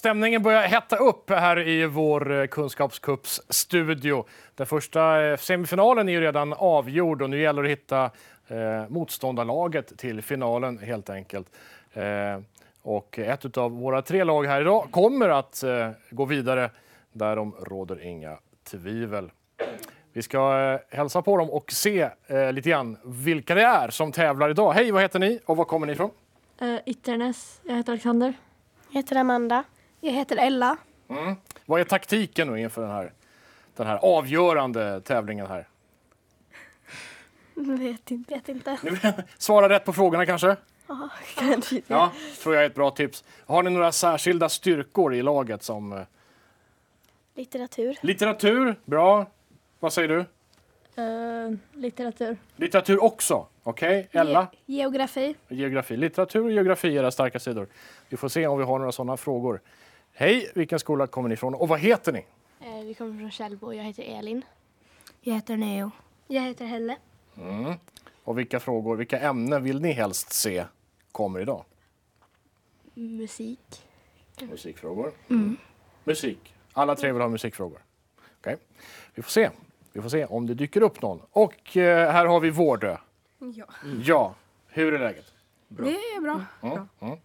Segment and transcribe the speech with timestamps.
[0.00, 4.24] stämningen börjar hetta upp här i vår eh, kunskapscupsstudio.
[4.54, 8.04] Den första eh, semifinalen är ju redan avgjord och nu gäller det att hitta
[8.48, 11.46] eh, motståndarlaget till finalen helt enkelt.
[11.92, 12.40] Eh,
[12.82, 16.70] och ett av våra tre lag här idag kommer att eh, gå vidare.
[17.12, 18.38] Därom råder inga
[18.70, 19.30] tvivel.
[20.12, 24.12] Vi ska eh, hälsa på dem och se eh, lite grann vilka det är som
[24.12, 24.72] tävlar idag.
[24.72, 26.10] Hej, vad heter ni och var kommer ni ifrån?
[26.62, 27.60] Uh, Ytternäs.
[27.64, 28.34] Jag heter Alexander.
[28.90, 29.64] Jag heter Amanda.
[30.00, 30.76] Jag heter Ella.
[31.08, 31.36] Mm.
[31.66, 33.12] Vad är taktiken nu inför den här,
[33.76, 35.68] den här avgörande tävlingen här?
[37.54, 38.34] Vet inte.
[38.34, 38.78] Vet inte.
[39.38, 40.56] Svara rätt på frågorna kanske?
[40.86, 41.82] Ja, kanske.
[41.86, 43.24] Ja, tror jag är ett bra tips.
[43.46, 46.02] Har ni några särskilda styrkor i laget som eh,
[47.34, 47.96] Litteratur.
[48.00, 48.76] litteratur?
[48.84, 49.26] Bra.
[49.80, 50.24] Vad säger du?
[51.02, 52.36] Uh, litteratur.
[52.56, 53.46] Litteratur också.
[53.62, 54.46] Okej, Ella?
[54.66, 55.34] Ge geografi.
[55.48, 55.96] Geografi.
[55.96, 57.68] Litteratur och geografi är era starka sidor.
[58.08, 59.60] Vi får se om vi har några sådana frågor.
[60.20, 62.26] Hej, vilken skola kommer ni ifrån och vad heter ni?
[62.60, 64.44] Eh, vi kommer från Källbo jag heter Elin.
[65.20, 65.90] Jag heter Neo.
[66.26, 66.96] Jag heter Helle.
[67.36, 67.74] Mm.
[68.24, 70.64] Och vilka frågor, vilka ämnen vill ni helst se
[71.12, 71.64] kommer idag?
[72.94, 73.86] Musik.
[74.40, 75.12] Musikfrågor.
[76.04, 76.54] Musik.
[76.72, 77.78] Alla tre vill ha musikfrågor.
[78.40, 78.56] Okej.
[79.14, 79.50] Vi får se.
[79.92, 81.20] Vi får se om det dyker upp någon.
[81.30, 82.96] Och eh, här har vi Vårdö.
[83.38, 83.66] Ja.
[84.04, 84.34] Ja,
[84.68, 85.32] hur är läget?
[85.68, 86.44] Det är bra.
[86.62, 86.88] Mm.
[87.00, 87.18] Mm.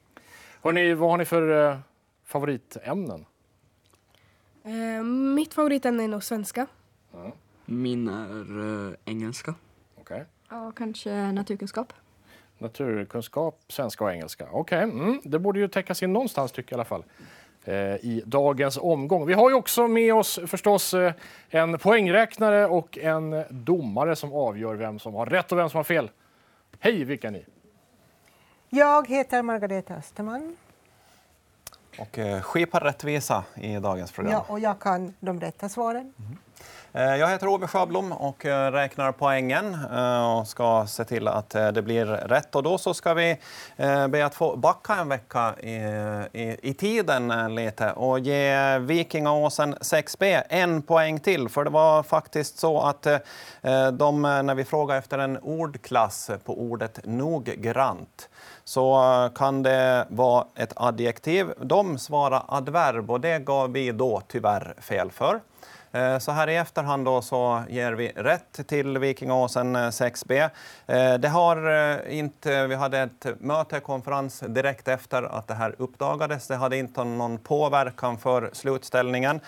[0.62, 1.78] Hörrni, vad har ni för eh,
[2.26, 3.26] favoritämnen?
[4.64, 5.04] Eh,
[5.36, 6.68] mitt favoritämne är nog svenska.
[7.66, 9.56] Min är eh, engelska.
[9.96, 10.26] Okej.
[10.50, 11.94] Ja, kanske naturkunskap.
[12.58, 14.48] Naturkunskap, svenska och engelska.
[14.52, 15.22] Okej, mm.
[15.24, 17.04] det borde ju täckas in någonstans tycker jag i alla fall.
[17.64, 19.26] Eh, I dagens omgång.
[19.26, 21.14] Vi har ju också med oss förstås eh,
[21.50, 25.84] en poängräknare och en domare som avgör vem som har rätt och vem som har
[25.84, 26.10] fel.
[26.80, 27.46] Hej, vilka är ni?
[28.70, 30.56] Jag heter Margareta Österman
[32.00, 34.32] Och eh, skipar rättvisa i dagens program.
[34.34, 36.14] ja, och jag kan de rätta svaren.
[36.96, 41.50] Eh, Jag heter Ove Sjöblom och eh, räknar poängen eh, och ska se till att
[41.50, 42.56] det blir rätt.
[42.56, 43.38] Och då så ska vi
[44.10, 45.76] be att få backa en vecka i,
[46.34, 51.50] i, i tiden lite och ge Vikingaåsen 6B en poäng till.
[51.50, 53.08] För det var faktiskt så att
[53.94, 58.30] de, när vi frågade efter en ordklass på ordet noggrant
[58.66, 61.54] så eh, kan det vara ett adjektiv.
[61.62, 65.42] De svarar adverb och det gav vi då tyvärr fel för.
[65.96, 70.50] Eh, så här i efterhand då så ger vi rätt till Vikingaåsen 6B.
[70.88, 75.76] Eh, eh, det har inte, vi hade ett möte, konferens direkt efter att det här
[75.78, 76.48] uppdagades.
[76.48, 79.40] Det hade inte någon påverkan för slutställningen.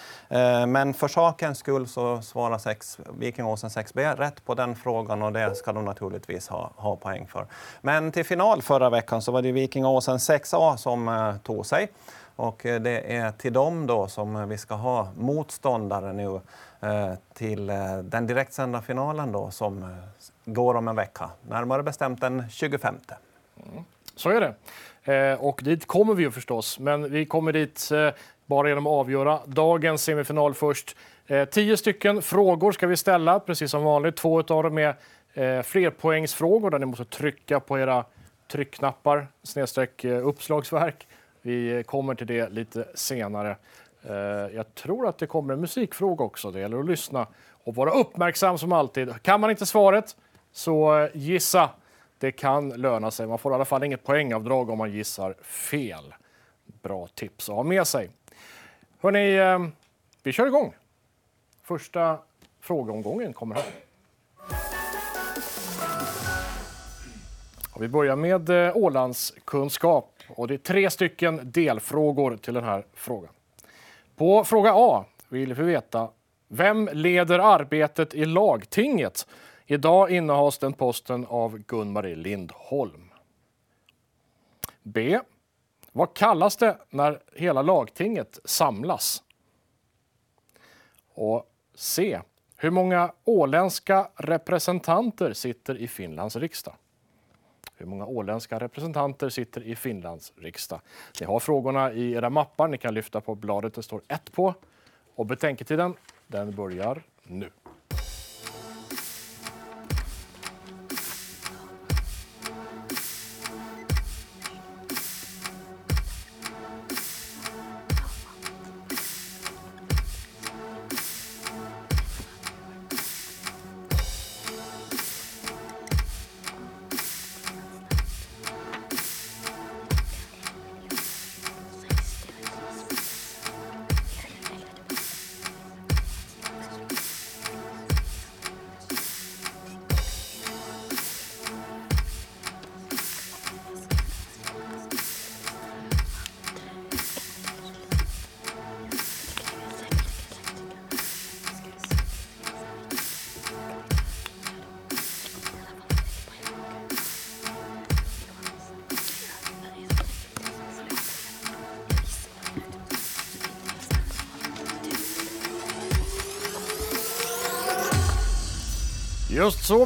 [0.68, 5.56] Men för sakens skull så svarar sex, Vikingaåsen 6B rätt på den frågan och det
[5.56, 7.46] ska de naturligtvis ha, ha poäng för.
[7.81, 11.90] Men till final förra veckan så var det Vikingaåsen 6A som tog sig.
[12.38, 16.42] Och eh, det är till dem då som vi ska ha motståndare nu
[16.80, 19.98] eh, till eh, den direktsända finalen då som
[20.46, 21.30] går om en vecka.
[21.50, 22.96] Närmare bestämt den 25.
[23.72, 23.84] Mm.
[24.16, 24.53] Så är det.
[25.40, 27.90] Och dit kommer vi ju förstås, men vi kommer dit
[28.46, 30.96] bara genom att avgöra dagens semifinal först.
[31.52, 34.16] Tio stycken frågor ska vi ställa, precis som vanligt.
[34.16, 38.06] Två av dem är flerpoängsfrågor där ni måste trycka på era
[38.52, 41.08] tryckknappar snedstreck uppslagsverk.
[41.47, 43.56] Vi kommer till det lite senare.
[44.03, 44.16] Eh,
[44.56, 46.52] jag tror att det kommer en musikfråga också.
[46.52, 49.22] Det gäller att lyssna och vara uppmärksam som alltid.
[49.22, 50.16] Kan man inte svaret
[50.52, 51.69] så gissa.
[52.19, 53.28] Det kan löna sig.
[53.28, 56.13] Man får i alla fall inget poängavdrag om man gissar fel.
[56.66, 58.09] Bra tips att ha med sig.
[59.02, 59.68] Hörrni, eh,
[60.24, 60.74] vi kör igång.
[61.64, 62.18] Första
[62.59, 63.66] frågeomgången kommer här.
[67.72, 70.16] Och vi börjar med eh, Ålandskunskap.
[70.30, 73.34] Och det är tre stycken delfrågor till den här frågan.
[74.16, 76.10] På fråga A vill vi veta
[76.47, 79.28] vem leder arbetet i lagtinget?
[79.66, 83.12] Idag innehas den posten av Gun-Marie Lindholm.
[84.84, 85.20] B.
[85.91, 89.23] Vad kallas det när hela lagtinget samlas?
[91.14, 92.22] Och C.
[92.58, 96.76] Hur många åländska representanter sitter i Finlands riksdag?
[97.78, 100.82] Hur många åländska representanter sitter i Finlands riksdag?
[101.20, 102.68] Ni har frågorna i era mappar.
[102.68, 104.53] Ni kan lyfta på bladet det står ett på.
[105.16, 105.94] Och betänketiden,
[106.28, 107.50] den börjar nu.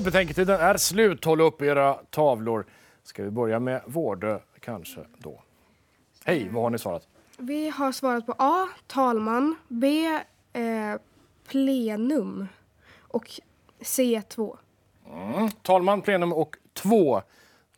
[0.03, 1.25] Betänketiden är slut.
[1.25, 2.65] Håll upp era tavlor.
[3.03, 5.43] Ska vi börja med Vårdö kanske då?
[6.25, 7.07] Hej, vad har ni svarat?
[7.37, 8.67] Vi har svarat på A.
[8.87, 9.55] Talman.
[9.67, 10.05] B.
[10.53, 10.95] Eh,
[11.47, 12.47] plenum.
[13.01, 13.41] Och
[13.81, 14.21] C.
[14.29, 14.57] 2.
[15.61, 17.21] Talman, plenum och 2.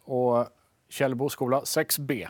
[0.04, 0.48] Och
[0.90, 2.28] Källbo skola 6B.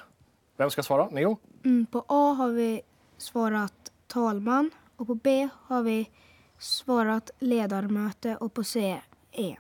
[0.58, 1.10] Vem ska svara?
[1.10, 1.38] Neo?
[1.66, 2.82] Mm, på A har vi
[3.18, 6.10] svarat talman och på B har vi
[6.58, 9.02] svarat ledarmöte och på C
[9.34, 9.58] en.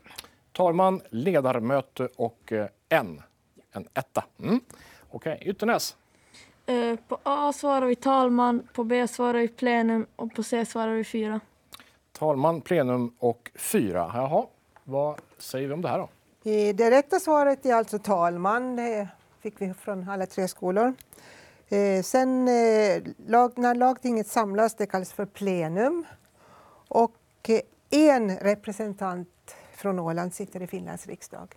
[0.51, 3.21] Talman, ledarmöte och eh, en.
[3.71, 4.23] En etta.
[4.39, 4.59] Mm.
[5.09, 5.95] Okej, Ytternäs.
[6.65, 10.93] Eh, på A svarar vi talman, på B svarar vi plenum och på C svarar
[10.93, 11.39] vi fyra.
[12.11, 14.11] Talman, plenum och fyra.
[14.13, 14.45] Jaha,
[14.83, 16.09] vad säger vi om det här då?
[16.73, 18.75] Det rätta svaret är alltså talman.
[18.75, 19.07] Det
[19.41, 20.93] fick vi från alla tre skolor.
[21.69, 26.05] Eh, Sen när lagtinget samlas, det kallas för plenum.
[26.87, 27.15] Och
[27.89, 29.29] en representant
[29.83, 31.47] från Åland sitter i Finlands riksdag.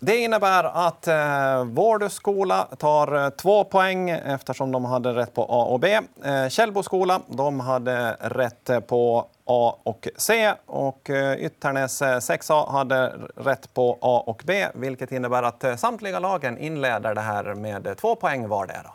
[0.00, 5.42] Det innebär att eh, Vårdö skola tar eh, två poäng eftersom de hade rätt på
[5.42, 6.00] A och B.
[6.24, 12.70] Eh, Källbo skola de hade rätt på A och C och eh, Ytternäs eh, 6A
[12.72, 17.54] hade rätt på A och B vilket innebär att eh, samtliga lagen inleder det här
[17.54, 18.90] med eh, två poäng vardera.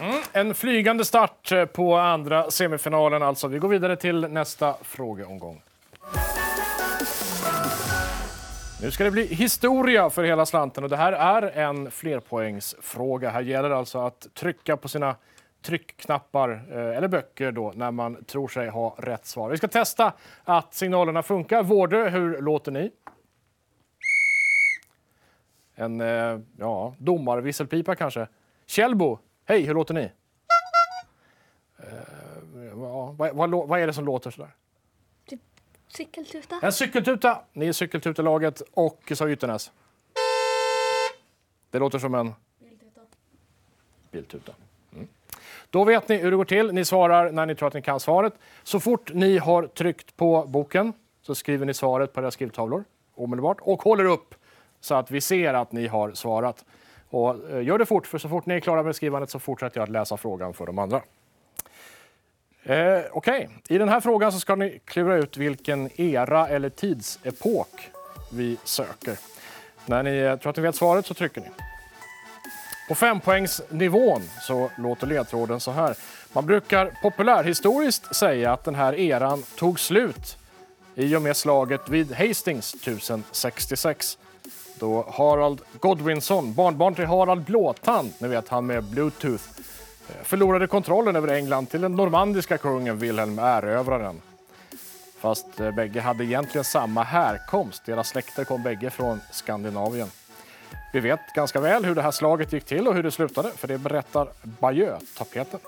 [0.00, 0.22] Mm.
[0.32, 3.22] En flygande start eh, på andra semifinalen.
[3.22, 3.48] Alltså.
[3.48, 5.62] Vi går vidare till nästa frågeomgång.
[8.82, 10.84] Nu ska det bli historia för hela slanten.
[10.84, 13.30] Och det här är en flerpoängsfråga.
[13.30, 15.16] Här gäller det alltså att trycka på sina
[15.62, 19.50] tryckknappar eh, eller böcker då, när man tror sig ha rätt svar.
[19.50, 20.12] Vi ska testa
[20.44, 21.62] att signalerna funkar.
[21.62, 22.90] Vårdö, hur låter ni?
[25.74, 28.26] En eh, ja, domarvisselpipa kanske.
[28.66, 29.18] Kjellbo,
[29.50, 30.10] hej, hur låter ni?
[31.78, 31.86] Eh,
[32.80, 34.50] ja, vad, vad, vad är det som låter sådär?
[35.88, 36.58] Cykeltuta.
[36.62, 37.42] En cykeltuta.
[37.52, 39.72] Ni är cykeltutelaget och sa Ytternäs.
[41.70, 42.34] Det låter som en...
[44.10, 44.52] Biltuta.
[44.92, 45.08] Mm.
[45.70, 46.72] Då vet ni hur det går till.
[46.72, 48.34] Ni svarar när ni tror att ni kan svaret.
[48.62, 50.92] Så fort ni har tryckt på boken
[51.22, 54.34] så skriver ni svaret på era skrivtavlor omedelbart och håller upp
[54.80, 56.64] så att vi ser att ni har svarat.
[57.10, 59.78] Och eh, gör det fort, för så fort ni är klara med skrivandet så fortsätter
[59.78, 61.02] jag att läsa frågan för de andra.
[62.62, 67.90] Eh, Okej, i den här frågan så ska ni klura ut vilken era eller tidsepok
[68.32, 69.18] vi söker.
[69.86, 71.46] När ni eh, tror att ni vet svaret så trycker ni.
[72.88, 75.96] På fempoängsnivån så låter ledtråden så här.
[76.32, 80.36] Man brukar populärhistoriskt säga att den här eran tog slut
[80.94, 84.18] i och med slaget vid Hastings 1066
[84.80, 89.44] då Harald Godwinson, barnbarn till Harald Blåtand, ni vet han med bluetooth,
[90.08, 94.20] eh, förlorade kontrollen över England till den normandiska kungen Wilhelm Erövraren.
[95.18, 97.82] Fast eh, bägge hade egentligen samma härkomst.
[97.86, 100.08] Deras släkter kom bägge från Skandinavien.
[100.92, 103.68] Vi vet ganska väl hur det här slaget gick till och hur det slutade, för
[103.68, 105.60] det berättar Bayeux-tapeten.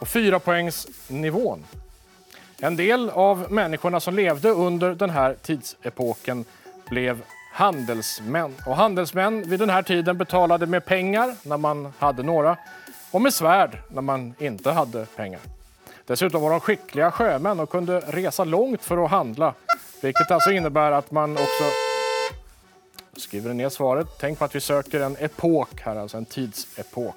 [0.00, 1.64] Och fyra poängsnivån.
[2.62, 6.44] En del av människorna som levde under den här tidsepoken
[6.90, 8.54] blev handelsmän.
[8.66, 12.56] Och handelsmän vid den här tiden betalade med pengar när man hade några
[13.10, 15.40] och med svärd när man inte hade pengar.
[16.06, 19.54] Dessutom var de skickliga sjömän och kunde resa långt för att handla.
[20.02, 21.64] Vilket alltså innebär att man också
[23.16, 24.06] skriver ner svaret.
[24.20, 27.16] Tänk på att vi söker en epok här, alltså en tidsepok.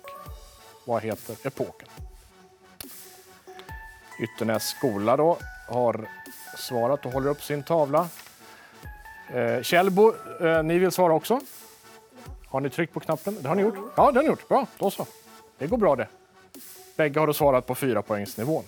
[0.86, 1.88] Vad heter epoken?
[4.20, 6.05] Ytternäs skola då har
[6.58, 8.08] svarat och håller upp sin tavla.
[9.34, 11.39] Eh, Källbo, eh, ni vill svara också?
[12.48, 13.38] Har ni tryckt på knappen?
[13.41, 13.75] Det har ni gjort?
[13.96, 14.48] Ja, det har ni gjort.
[14.48, 15.05] Bra, då så.
[15.58, 16.08] Det går bra det.
[16.96, 18.63] Bägge har då svarat på fyra poängsnivån.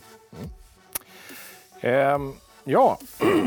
[1.82, 2.28] Mm.
[2.30, 2.34] Eh,
[2.64, 3.00] ja,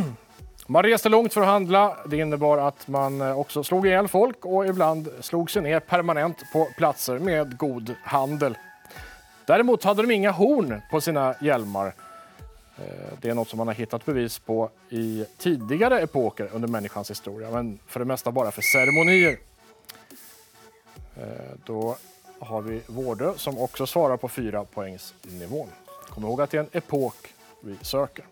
[0.66, 1.96] man reste långt för att handla.
[2.06, 6.42] Det innebar att man eh, också slog ihjäl folk och ibland slog sig ner permanent
[6.52, 8.56] på platser med god handel.
[9.48, 11.86] Däremot hade de inga horn på sina hjälmar.
[12.78, 12.84] Eh,
[13.20, 17.50] det är något som man har hittat bevis på i tidigare epoker under människans historia,
[17.50, 19.38] men för det mesta bara för ceremonier.
[21.16, 21.24] Eh,
[21.64, 21.96] då
[22.38, 25.68] har vi Vårdö som också svarar på fyra poängsnivån.
[26.08, 28.24] Kom ihåg att det är en epok vi söker.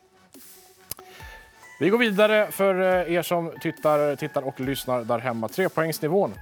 [1.80, 5.48] Vi går vidare för eh, er som tittar, tittar och lyssnar där hemma.
[5.48, 6.34] Trepoängsnivån.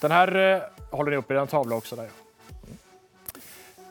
[0.00, 1.96] Den här håller ni upp i den tavla också.
[1.96, 2.08] Där.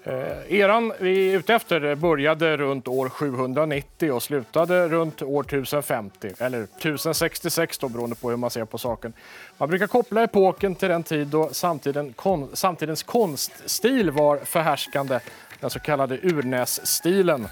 [0.08, 6.32] Eh, eran vi är ute efter började runt år 790 och slutade runt år 1050,
[6.40, 9.14] eller 1066 då, beroende på hur man ser på saken.
[9.58, 15.20] Man brukar koppla epoken till den tid då samtiden, kon, samtidens konststil var förhärskande,
[15.60, 17.48] den så kallade urnässtilen.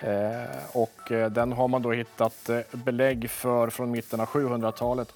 [0.00, 5.14] Eh, och eh, den har man då hittat eh, belägg för från mitten av 700-talet.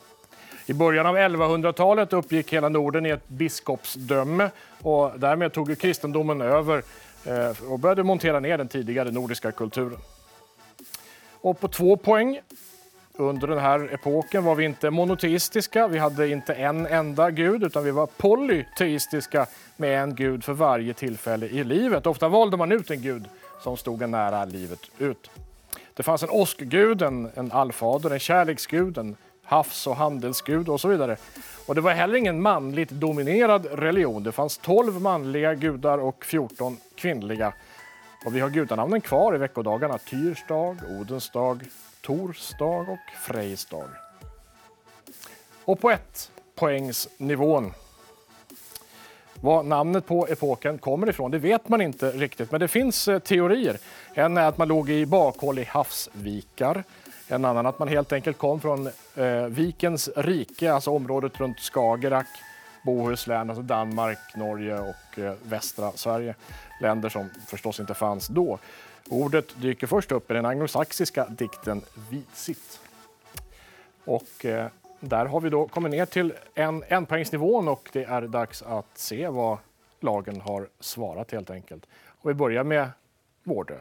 [0.66, 4.50] I början av 1100-talet uppgick hela Norden i ett biskopsdöme
[4.82, 6.82] och därmed tog kristendomen över
[7.24, 9.98] eh, och började montera ner den tidigare nordiska kulturen.
[11.40, 12.40] Och på två poäng
[13.12, 15.88] under den här epoken var vi inte monoteistiska.
[15.88, 20.94] Vi hade inte en enda gud, utan vi var polyteistiska med en gud för varje
[20.94, 22.06] tillfälle i livet.
[22.06, 23.24] Ofta valde man ut en gud
[23.62, 25.30] som stod en nära livet ut.
[25.94, 29.16] Det fanns en åskgud, en, en allfader, en kärleksgud, en
[29.54, 31.16] havs och handelsgud och så vidare.
[31.66, 34.22] Och det var heller ingen manligt dominerad religion.
[34.22, 37.54] Det fanns 12 manliga gudar och 14 kvinnliga.
[38.26, 39.98] Och vi har gudanamnen kvar i veckodagarna.
[39.98, 41.64] Tyrs dag, Odens dag,
[42.00, 43.88] Tors dag och Frejs dag.
[45.64, 47.72] Och på ett poängsnivån.
[49.40, 53.18] Var namnet på epoken kommer ifrån det vet man inte riktigt, men det finns eh,
[53.18, 53.78] teorier.
[54.14, 56.84] En är att man låg i bakhåll i havsvikar.
[57.28, 62.26] En annan att man helt enkelt kom från eh, Vikens rike, alltså området runt Skagerrak,
[62.84, 66.34] Bohuslän, alltså Danmark, Norge och eh, västra Sverige.
[66.80, 68.58] Länder som förstås inte fanns då.
[69.08, 72.80] Ordet dyker först upp i den anglosaxiska dikten Visit.
[74.04, 74.66] Och eh,
[75.00, 79.28] där har vi då kommit ner till en enpoängsnivån och det är dags att se
[79.28, 79.58] vad
[80.00, 81.86] lagen har svarat helt enkelt.
[82.06, 82.90] Och vi börjar med
[83.42, 83.78] Vårdö,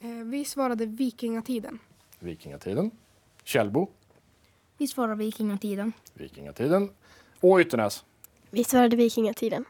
[0.00, 1.78] eh, vi svarade vikingatiden
[2.26, 2.90] vikingatiden.
[3.44, 3.88] Källbo,
[4.78, 5.92] Vi svarar vikingatiden.
[6.14, 6.90] vikingatiden.
[7.40, 8.04] Och Ytternäs.
[8.50, 9.64] Vi svarade vikingatiden.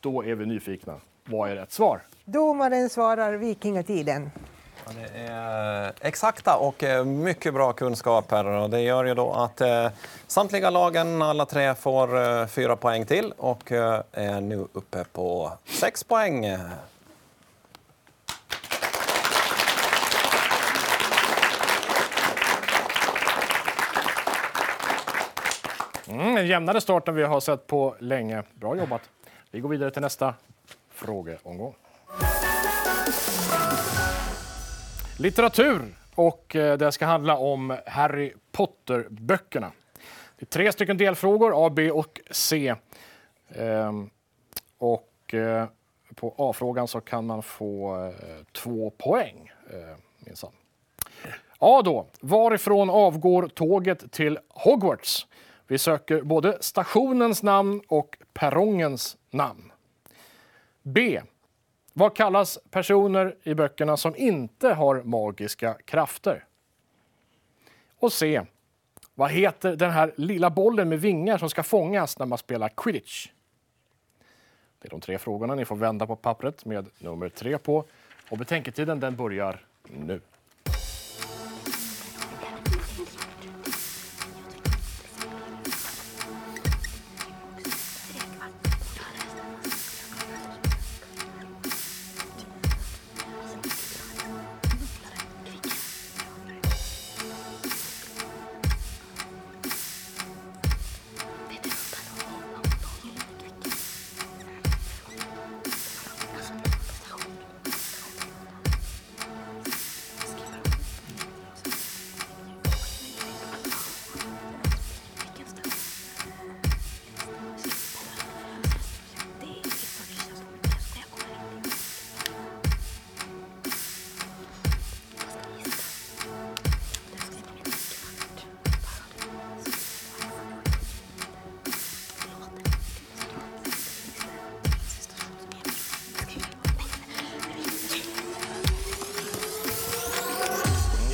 [0.00, 1.00] Då är vi nyfikna.
[1.24, 2.00] Vad är rätt svar?
[2.24, 4.30] Domaren svarar vikingatiden.
[4.86, 8.44] Ja, det är exakta och eh, mycket bra kunskaper.
[8.44, 9.88] Och det gör ju då att eh,
[10.26, 16.04] samtliga lagen, alla tre, får eh, fyra poäng till och är nu uppe på sex
[16.04, 16.46] poäng.
[26.10, 28.42] Mm, en jämnare start än vi har sett på länge.
[28.54, 29.10] Bra jobbat.
[29.50, 30.34] Vi går vidare till nästa
[30.88, 31.74] frågeomgång.
[35.18, 35.80] Litteratur.
[36.14, 39.72] Och eh, det ska handla om Harry Potter-böckerna.
[40.38, 42.74] Det är tre stycken delfrågor, A, B och C.
[43.48, 44.10] Ehm,
[44.78, 45.66] och eh,
[46.14, 50.52] på A-frågan så kan man få eh, två poäng, eh, minsann.
[51.58, 52.06] A då.
[52.20, 55.26] Varifrån avgår tåget till Hogwarts?
[55.70, 59.72] Vi söker både stationens namn och perrongens namn.
[60.82, 61.22] B.
[61.92, 66.44] Vad kallas personer i böckerna som inte har magiska krafter?
[67.98, 68.42] Och C.
[69.14, 73.28] Vad heter den här lilla bollen med vingar som ska fångas när man spelar quidditch?
[74.78, 75.54] Det är de tre frågorna.
[75.54, 77.84] Ni får vända på pappret med nummer tre på.
[78.30, 80.20] Och betänketiden den börjar nu.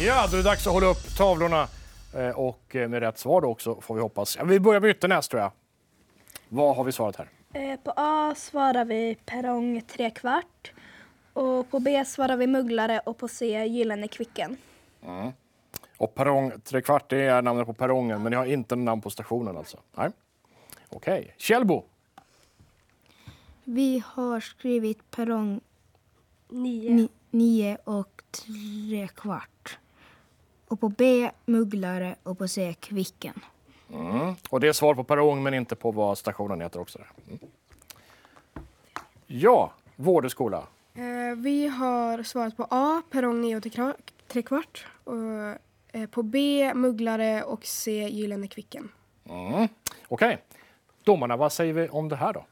[0.07, 1.69] Ja, då är det dags att hålla upp tavlorna.
[2.15, 4.39] Eh, Och eh, med rätt svar då också, får vi hoppas.
[4.45, 5.53] Vi börjar med Ytternäs, tror jag.
[6.49, 7.29] Vad har vi svarat här?
[7.53, 10.73] Eh, På A svarar vi perrong tre kvart.
[11.33, 14.57] Och på B svarar vi mugglare och på C gyllene kvicken.
[15.99, 19.57] Och perrong trekvart, det är namnet på perrongen, men ni har inte namn på stationen
[19.57, 19.79] alltså?
[19.97, 20.11] Nej.
[20.89, 21.35] Okej.
[21.37, 21.85] Källbo.
[23.65, 25.61] Vi har skrivit perrong
[26.49, 26.91] Nio.
[26.95, 29.79] ni, nio och tre kvart.
[30.69, 33.41] Och på B mugglare och på C kvicken.
[34.51, 36.99] Och det är svar på perrong, men inte på vad stationen heter också.
[37.29, 37.39] Mm.
[39.27, 40.67] Ja, Vårdeskola.
[40.95, 43.63] Eh, vi har svarat på A, perrong 9 och
[44.29, 44.87] tre- kvart.
[45.05, 45.15] Och,
[45.93, 48.89] eh, på B, mugglare och C, Gyllene Kvicken.
[49.29, 49.69] Mm.
[50.09, 50.39] Okej.
[51.05, 52.45] Domarna, vad säger vi om det här då?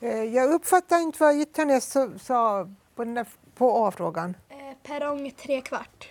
[0.00, 4.36] Eh, Jag uppfattar inte vad Ytternes sa- på, på A-frågan.
[4.48, 6.08] Eh, perrong tre kvart.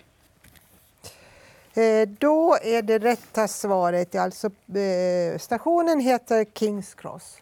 [1.76, 4.46] Eh, då är det rätta svaret, alltså
[4.78, 7.38] eh, stationen heter Kings Cross.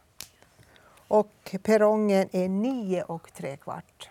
[1.08, 4.10] Och perrongen är nio och tre kvart.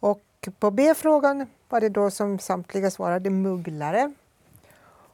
[0.00, 4.12] Och på B-frågan var det då som samtliga svarade mugglare.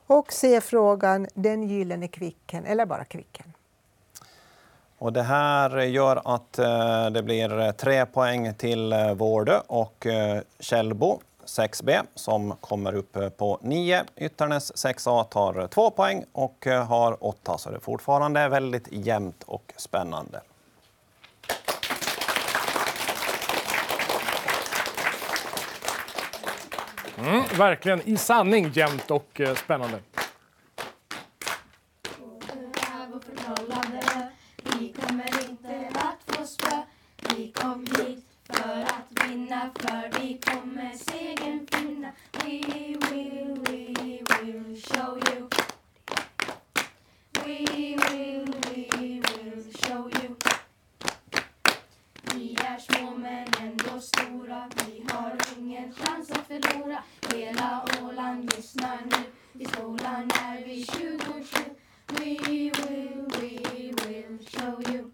[0.07, 3.53] Och C-frågan den gyllene kvicken, eller bara kvicken.
[4.99, 10.07] Och det här gör att eh, det blir tre poäng till Vårdö och
[10.61, 14.05] Källbo 6B som kommer upp eh, på 9.
[14.17, 19.43] Ytternäs 6A tar två poäng och eh, har åtta, så det är fortfarande väldigt jämnt
[19.47, 20.41] och spännande.
[27.19, 29.99] Mm, verkligen i sanning jämnt och eh, spännande.
[34.63, 36.77] Vi kommer inte att få spö
[37.29, 41.08] Vi kom hit för att vinna För vi kommer
[42.49, 45.49] We will, we will show you.
[47.45, 50.37] We will, we will show you.
[52.35, 54.71] Vi är små men ändå stora.
[54.87, 57.03] Vi har ingen chans att förlora.
[57.35, 58.99] Hela Åland lyssnar
[59.59, 60.31] I skolan
[60.67, 61.43] vi 27
[62.07, 65.08] We will, we will show you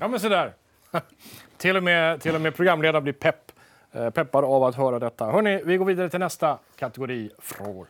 [0.00, 0.54] Ja, men sådär.
[1.56, 3.52] till, och med, till och med programledaren blir pepp,
[3.92, 5.26] eh, peppad av att höra detta.
[5.26, 7.86] Hörrni, vi går vidare till nästa kategori frågor.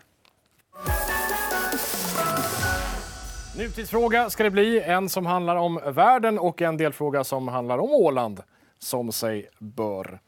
[3.59, 4.81] Nutidsfråga ska det bli.
[4.81, 8.43] En som handlar om världen och en delfråga som handlar om Åland,
[8.79, 10.21] som sig bör.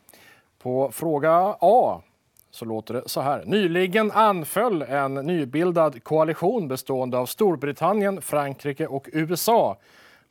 [0.58, 2.02] På fråga A
[2.50, 3.42] så låter det så här.
[3.46, 9.78] Nyligen anföll en nybildad koalition bestående av Storbritannien, Frankrike och USA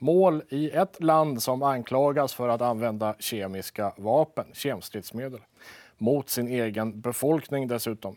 [0.01, 5.39] mål i ett land som anklagas för att använda kemiska vapen, kemstridsmedel,
[5.97, 8.15] mot sin egen befolkning dessutom.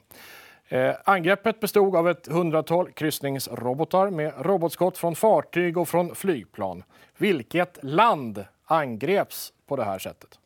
[0.69, 6.83] Eh, angreppet bestod av ett hundratal kryssningsrobotar med robotskott från fartyg och från flygplan.
[7.17, 10.39] Vilket land angreps på det här sättet?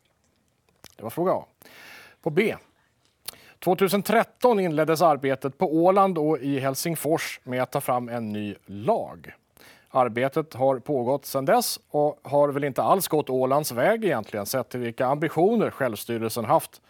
[0.97, 1.45] Det var fråga A.
[2.21, 2.55] På B.
[3.59, 9.33] 2013 inleddes arbetet på Åland och i Helsingfors med att ta fram en ny lag.
[9.89, 14.69] Arbetet har pågått sedan dess och har väl inte alls gått Ålands väg egentligen sett
[14.69, 16.81] till vilka ambitioner självstyrelsen haft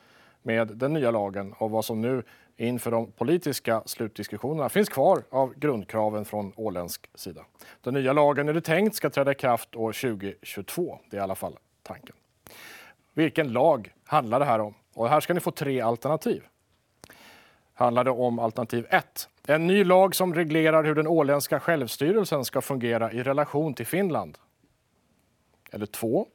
[0.42, 2.24] med den nya lagen och vad som nu
[2.58, 7.42] inför de politiska slutdiskussionerna finns kvar av grundkraven från åländsk sida.
[7.82, 11.00] Den nya lagen är det tänkt ska träda i kraft år 2022.
[11.10, 12.16] Det är i alla fall tanken.
[13.14, 14.74] Vilken lag handlar det här om?
[14.94, 16.44] Och här ska ni få tre alternativ
[17.80, 19.30] handlade om alternativ 1.
[19.48, 24.38] En ny lag som reglerar hur den åländska självstyrelsen ska fungera i relation till Finland.
[25.72, 26.28] Eller 2.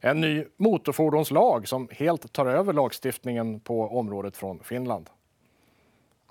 [0.00, 5.10] En ny motorfordonslag som helt tar över lagstiftningen på området från Finland.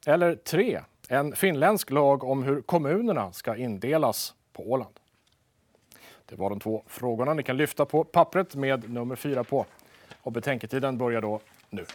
[0.05, 0.81] Eller 3.
[1.09, 4.99] En finländsk lag om hur kommunerna ska indelas på Åland.
[6.25, 7.33] Det var de två frågorna.
[7.33, 9.65] Ni kan lyfta på pappret med nummer 4 på.
[10.21, 11.85] Och betänketiden börjar då nu.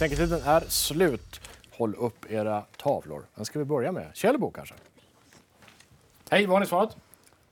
[0.00, 1.40] Betänketiden är slut.
[1.70, 3.22] Håll upp era tavlor.
[3.34, 4.10] Den ska vi börja med.
[4.14, 4.74] Kjellbo kanske?
[6.30, 6.96] Hej, vad har ni svarat?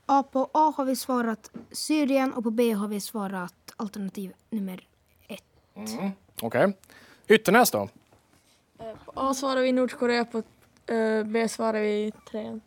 [0.05, 4.87] A på A har vi svarat Syrien och på B har vi svarat alternativ nummer
[5.27, 5.43] ett.
[5.75, 6.11] Mm.
[6.41, 6.73] Okej.
[7.27, 7.89] Ytternäs då?
[8.77, 10.37] På A svarar vi Nordkorea, på
[10.93, 12.61] eh, B svarar vi trean.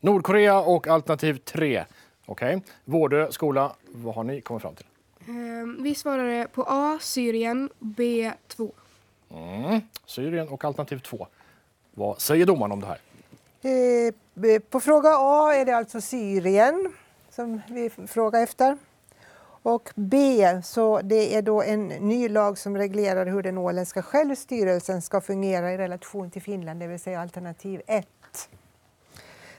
[0.00, 1.84] Nordkorea och alternativ 3.
[2.26, 2.62] Okej.
[2.84, 4.86] Vårdö skola, vad har ni kommit fram till?
[5.20, 8.72] Eh, vi svarade på A, Syrien, B, 2.
[9.30, 9.80] Mm.
[10.06, 11.26] Syrien och alternativ 2.
[11.94, 13.00] Vad säger domaren om det här?
[13.62, 14.12] Eh,
[14.50, 16.92] eh, På fråga A är det alltså Syrien
[17.30, 18.78] som vi frågar efter.
[19.62, 25.02] Och B, så det är då en ny lag som reglerar hur den åländska självstyrelsen
[25.02, 28.06] ska fungera i relation till Finland, det vill säga alternativ 1.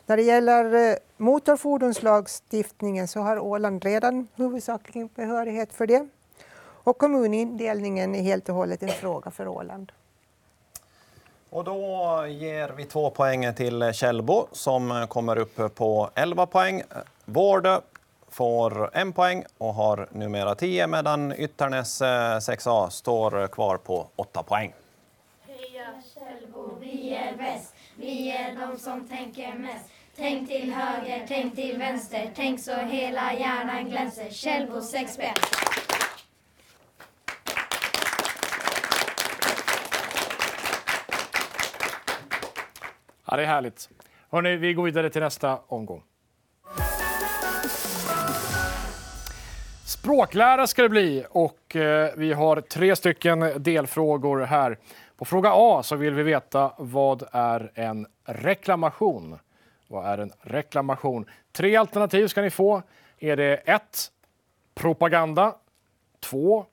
[0.05, 6.07] När det gäller eh, motorfordonslagstiftningen så har Åland redan huvudsakligen behörighet för det.
[6.83, 9.91] Och kommunindelningen är helt och hållet en fråga för Åland.
[11.49, 16.83] Och då ger vi två poäng till Källbo som kommer upp på 11 poäng.
[17.25, 17.81] Vårdö
[18.29, 22.05] får en poäng och har numera 10 medan Ytternäs eh,
[22.37, 24.73] 6A står kvar på 8 poäng.
[25.47, 27.75] Heja Källbo, vi är bäst.
[27.95, 29.85] Vi är de som tänker mest.
[30.15, 32.31] Tänk till höger, tänk till vänster.
[32.35, 34.29] Tänk så hela hjärnan glänser.
[34.29, 35.23] Källbo 6B.
[43.31, 43.89] Ja, det är härligt.
[44.29, 46.03] Hörrni, vi går vidare till nästa omgång.
[49.85, 54.77] Språklära ska det bli och eh, vi har tre stycken delfrågor här.
[55.17, 59.39] På fråga A så vill vi veta vad är en reklamation?
[59.87, 61.25] Vad är en reklamation?
[61.51, 62.81] Tre alternativ ska ni få.
[63.19, 64.11] Är det 1.
[64.75, 65.55] Propaganda.
[66.19, 66.65] 2.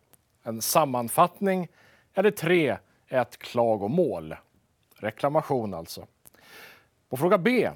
[0.42, 1.68] En sammanfattning.
[2.14, 2.76] Eller 3.
[3.08, 4.36] Ett klagomål.
[4.96, 6.06] Reklamation alltså.
[7.08, 7.70] På fråga B.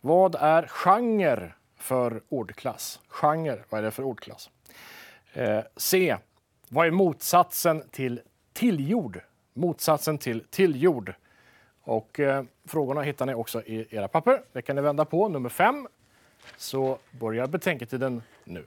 [0.00, 3.00] Vad är genre för ordklass?
[3.08, 4.50] Genre, vad är det för ordklass?
[5.32, 6.16] Eh, C.
[6.68, 8.20] Vad är motsatsen till
[8.52, 9.20] tillgjord?
[9.52, 11.14] Motsatsen till tillgjord.
[11.82, 14.42] Och eh, frågorna hittar ni också i era papper.
[14.52, 15.28] Det kan ni vända på.
[15.28, 15.88] Nummer 5.
[16.56, 18.66] Så börjar betänketiden nu.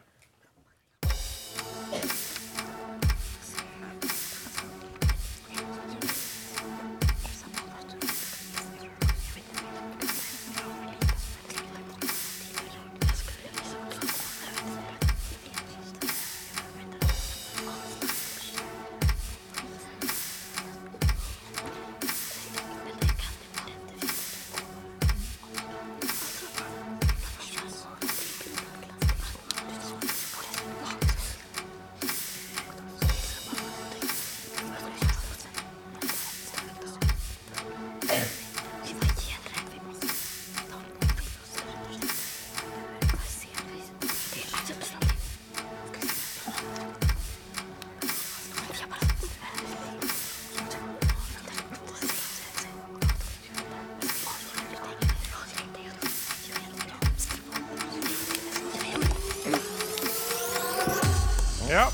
[61.70, 61.88] Ja,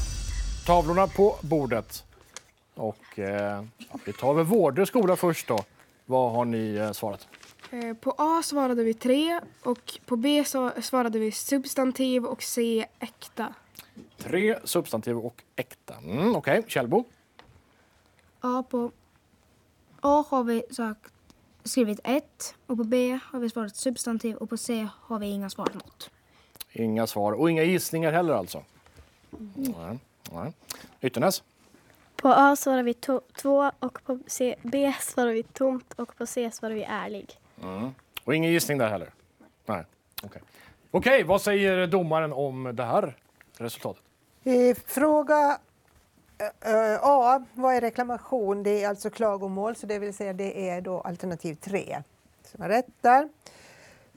[0.65, 2.03] tavlorna på bordet.
[2.75, 5.59] Och eh, ja, vi tar väl Vårdö skola först då.
[6.05, 7.27] Vad har ni eh, svarat?
[7.71, 12.85] Eh, på A svarade vi 3 och på B så svarade vi substantiv och C
[12.99, 13.53] äkta.
[14.17, 15.93] Tre substantiv och äkta.
[15.93, 17.03] Mm, Okej, Kjellbo.
[18.41, 18.91] A på
[20.01, 21.13] A har vi sagt,
[21.63, 25.49] skrivit ett och på B har vi svarat substantiv och på C har vi inga
[25.49, 26.09] svar något.
[26.71, 28.63] Inga svar och inga gissningar heller alltså.
[29.55, 29.99] Nej,
[30.31, 30.53] nej.
[31.01, 31.43] Ytternäs.
[32.15, 36.25] På A svarar vi to- två och på C, B svarar vi tomt och på
[36.25, 37.39] C svarar vi ärlig.
[37.63, 37.91] Mm.
[38.23, 39.09] Och ingen gissning där heller?
[39.65, 39.83] Nej.
[40.23, 40.41] Okej,
[40.91, 43.17] Okej, vad säger domaren om det här
[43.57, 44.03] resultatet?
[44.43, 45.57] Eh, Fråga
[46.37, 48.63] eh, eh, A, vad är reklamation?
[48.63, 52.03] Det är alltså klagomål, så det vill säga det är då alternativ 3
[52.43, 53.29] som är rätt där.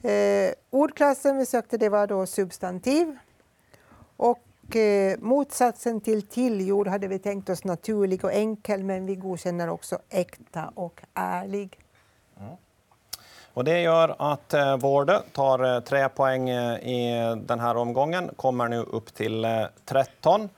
[0.03, 3.17] Eh, ordklassen vi sökte det var då substantiv.
[4.17, 4.43] Och
[4.75, 9.99] Eh, motsatsen till tillgjord hade vi tänkt oss naturlig och enkel, men vi godkänner också
[10.09, 11.79] äkta och ärlig.
[12.39, 12.55] Mm.
[13.53, 18.67] Och det gör att eh, Vårdö tar eh, tre poäng i den här omgången, kommer
[18.67, 20.49] nu upp till 13.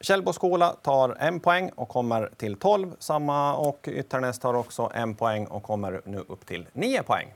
[0.00, 2.96] Källboskola skola tar en poäng och kommer till 12.
[2.98, 7.32] Samma och Ytternäs tar också en poäng och kommer nu upp till 9 poäng.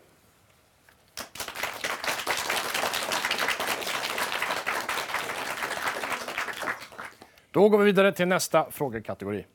[7.57, 9.47] Då går vi vidare till nästa frågekategori.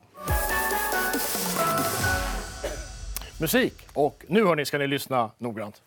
[3.40, 3.74] Musik.
[3.94, 5.82] Och nu hörni ska ni lyssna noggrant.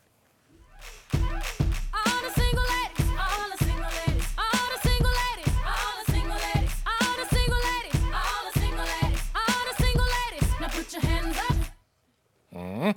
[12.51, 12.93] Mm.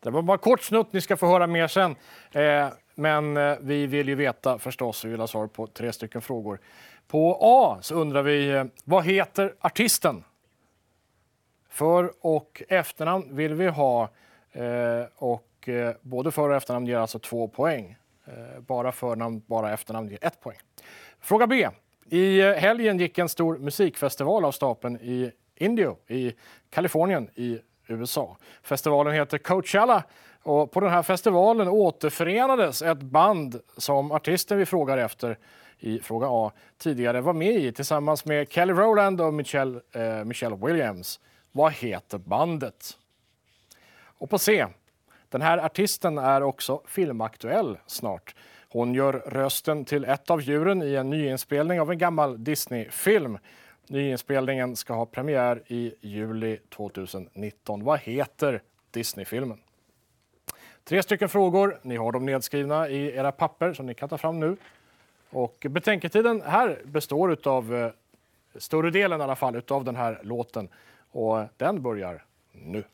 [0.00, 1.96] Det var bara kort snutt, ni ska få höra mer sen.
[2.32, 2.68] Eh,
[3.00, 6.60] men eh, vi vill ju veta förstås, vi vill ha svar på tre stycken frågor.
[7.08, 10.24] På A så undrar vi, eh, vad heter artisten?
[11.68, 14.08] För och efternamn vill vi ha
[14.52, 15.46] eh, och
[16.00, 17.96] både för och efternamn ger alltså två poäng.
[18.58, 20.56] Bara förnamn, bara efternamn ger ett poäng.
[21.20, 21.68] Fråga B.
[22.10, 26.32] I helgen gick en stor musikfestival av stapeln i Indio i
[26.70, 28.36] Kalifornien i USA.
[28.62, 30.04] Festivalen heter Coachella
[30.42, 35.38] och på den här festivalen återförenades ett band som artisten vi frågar efter
[35.78, 40.56] i fråga A tidigare var med i tillsammans med Kelly Rowland och Michelle, eh, Michelle
[40.56, 41.20] Williams.
[41.52, 42.98] Vad heter bandet?
[44.18, 44.66] Och på C.
[45.28, 48.34] Den här artisten är också filmaktuell snart.
[48.68, 53.38] Hon gör rösten till ett av djuren i en nyinspelning av en gammal Disney-film.
[53.88, 57.84] Nyinspelningen ska ha premiär i juli 2019.
[57.84, 59.58] Vad heter Disney-filmen?
[60.90, 61.78] Tre stycken frågor.
[61.82, 64.56] Ni har dem nedskrivna i era papper som ni kan ta fram nu.
[65.30, 67.90] Och betänketiden här består av eh,
[68.54, 70.68] större delen i alla fall utav den här låten
[71.10, 72.84] och den börjar nu.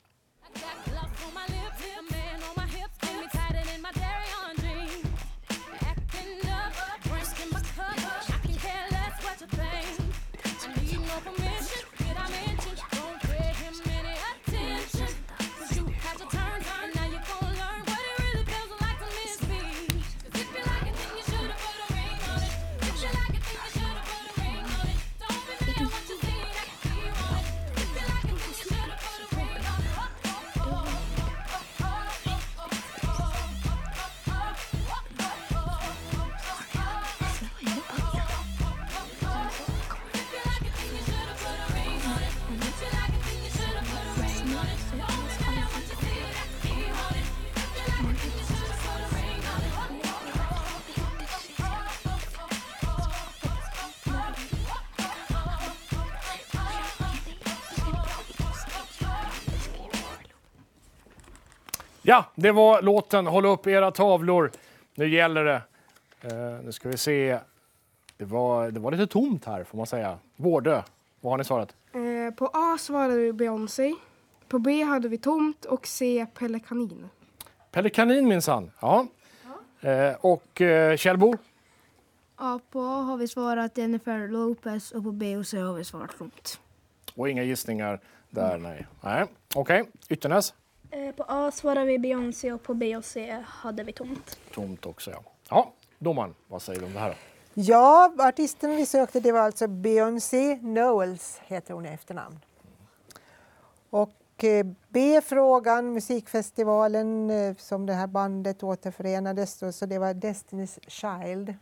[62.08, 63.26] Ja, det var låten.
[63.26, 64.50] Håll upp era tavlor.
[64.94, 65.62] Nu gäller det.
[66.24, 67.38] Uh, nu ska vi se.
[68.16, 70.18] Det var, det var lite tomt här får man säga.
[70.36, 70.82] Vårdö,
[71.20, 71.74] vad har ni svarat?
[71.92, 73.94] Eh, på A svarade vi Beyoncé.
[74.48, 77.08] På B hade vi tomt och C Pelle Kanin.
[77.70, 78.70] Pelle Kanin minsann.
[78.80, 79.06] Ja.
[79.84, 81.36] Uh, och uh, Kjellbo?
[82.38, 85.84] Ja, på A har vi svarat Jennifer Lopez och på B och C har vi
[85.84, 86.60] svarat tomt.
[87.14, 88.86] Och inga gissningar där, nej.
[89.00, 89.26] nej.
[89.54, 89.92] Okej, okay.
[90.08, 90.54] Ytternäs?
[90.90, 94.38] Eh, på A svarade vi Beyoncé och på B och C hade vi tomt.
[94.54, 95.22] Tomt också, ja.
[95.50, 97.10] Ja, domaren, vad säger du om det här?
[97.10, 97.16] Då?
[97.54, 102.40] Ja, artisten vi sökte det var alltså Beyoncé Knowles, heter hon i efternamn.
[103.90, 110.78] Och eh, B-frågan, musikfestivalen eh, som det här bandet återförenades då, så det var Destiny's
[110.88, 111.54] Child.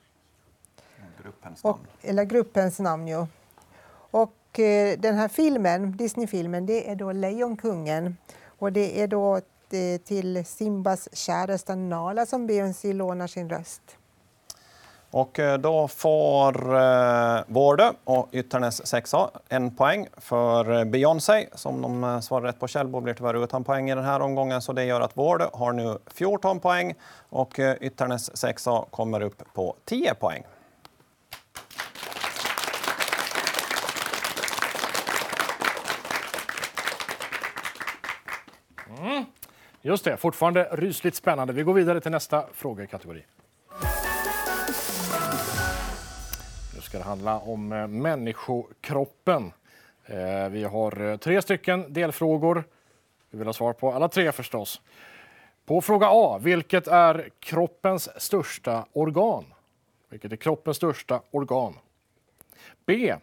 [1.23, 1.75] Gruppens namn.
[1.75, 3.27] Och, eller gruppens namn, ju.
[4.11, 4.37] Och
[4.99, 8.17] den här filmen, Disney-filmen, det är då Lejonkungen.
[8.59, 13.83] Och det är då eh, till Simbas käresta Nala som Beyoncé lånar sin röst.
[15.15, 21.47] Och eh, då får eh, Vårdö och Ytternäs 6A en poäng för eh, Beyoncé.
[21.55, 24.63] Som de svarar rätt på Kjellbo blir tyvärr utan poäng i den här omgången.
[24.63, 26.95] Så det gör att Vårdö har nu 14 poäng
[27.29, 30.45] och Ytternäs 6A kommer upp på 10 poäng.
[39.87, 41.53] Just det, fortfarande rysligt spännande.
[41.53, 43.25] Vi går vidare till nästa frågekategori.
[46.75, 49.53] Nu ska det handla om eh, människokroppen.
[50.05, 52.65] Eh, vi har eh, tre stycken delfrågor.
[53.31, 54.81] Vi vill ha svar på alla tre förstås.
[55.67, 59.45] På fråga A, vilket är kroppens största organ?
[60.09, 61.75] Vilket är kroppens största organ?
[62.87, 63.17] B.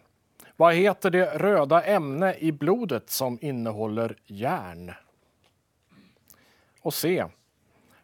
[0.56, 4.92] Vad heter det röda ämne i blodet som innehåller järn?
[6.82, 7.24] Och C.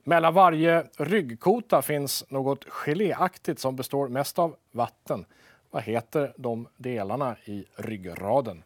[0.05, 5.25] Mellan varje ryggkota finns något geléaktigt som består mest av vatten.
[5.71, 8.63] Vad heter de delarna i ryggraden?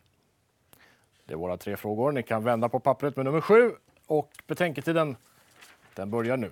[1.25, 2.13] Det är våra tre frågor.
[2.13, 3.73] Ni kan vända på pappret med nummer sju
[4.07, 5.17] och betänketiden
[5.95, 6.51] den börjar nu.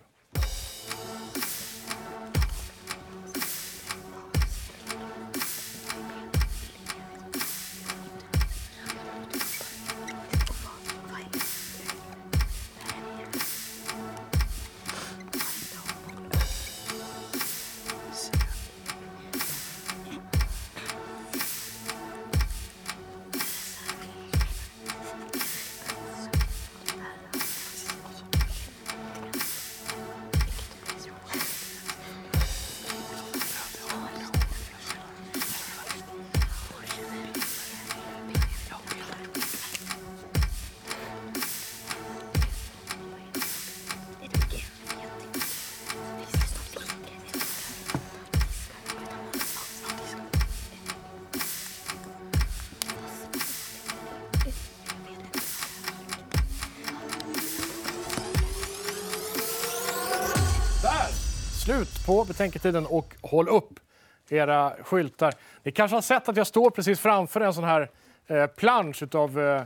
[61.70, 63.80] Slut på betänketiden och håll upp
[64.28, 65.34] era skyltar.
[65.62, 67.90] Ni kanske har sett att jag står precis framför en sån här
[68.26, 69.62] eh, plansch av eh,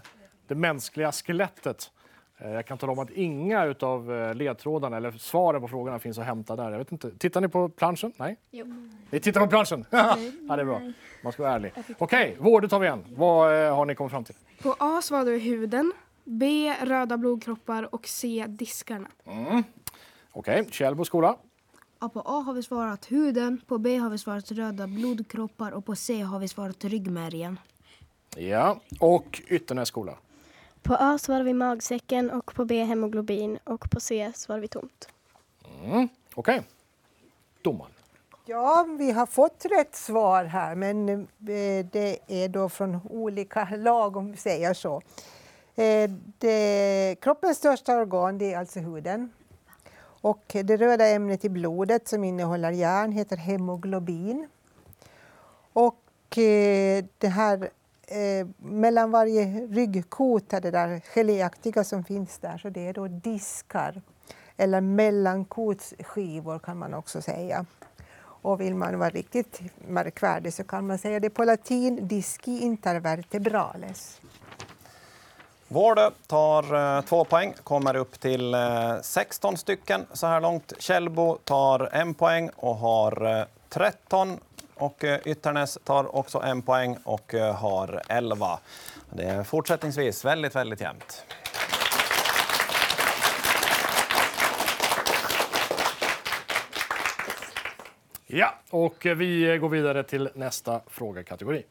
[0.48, 1.90] det mänskliga skelettet.
[2.38, 6.18] Eh, jag kan tala om att inga av eh, ledtrådarna eller svaren på frågorna finns
[6.18, 6.70] att hämta där.
[6.70, 7.18] Jag vet inte.
[7.18, 8.12] Tittar ni på planschen?
[8.16, 8.36] Nej?
[8.50, 8.66] Jo.
[9.10, 9.84] Ni tittar på planschen?
[9.90, 10.16] ja,
[10.48, 10.80] det är bra.
[11.22, 11.72] Man ska vara ärlig.
[11.98, 13.04] Okej, Vård tar vi igen.
[13.16, 14.34] Vad har ni kommit fram till?
[14.62, 15.92] På A svarade vi huden,
[16.24, 19.08] B röda blodkroppar och C diskarna.
[19.26, 19.62] Mm.
[20.32, 21.36] Okej, Källbo skola.
[22.00, 25.84] Ja, på A har vi svarat huden, på B har vi svarat röda blodkroppar och
[25.84, 27.58] på C har vi svarat ryggmärgen.
[28.36, 30.14] Ja, och Ytternäs skola.
[30.82, 35.08] På A svarar vi magsäcken och på B hemoglobin och på C svarar vi tomt.
[35.84, 36.08] Mm.
[36.34, 36.62] Okej.
[37.62, 37.92] Domaren.
[38.46, 41.26] Ja, vi har fått rätt svar här, men eh,
[41.92, 45.02] det är då från olika lag om vi säger så.
[45.74, 49.32] Eh, Det, kroppens största organ det är alltså huden.
[50.24, 54.48] Och det röda ämnet i blodet som innehåller järn heter hemoglobin.
[55.72, 57.70] Och eh, det här
[58.06, 64.02] eh, mellan varje ryggkota, det där geléaktiga som finns där, så det är då diskar.
[64.56, 67.66] Eller mellankotsskivor kan man också säga.
[68.18, 74.20] Och vill man vara riktigt märkvärdig så kan man säga det på latin disci intervertebrales.
[75.68, 80.72] Vårdö tar eh, två poäng, kommer upp till eh, 16 stycken så här långt.
[80.78, 84.38] Källbo tar en poäng och har eh, 13.
[84.74, 88.58] Och eh, Ytternäs tar också en poäng och eh, har 11.
[89.10, 91.24] Det är fortsättningsvis väldigt, väldigt jämnt.
[98.26, 101.64] Ja, och eh, vi går vidare till nästa frågekategori.